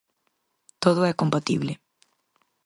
Todo 0.83 1.01
é 1.11 1.19
compatible. 1.21 1.73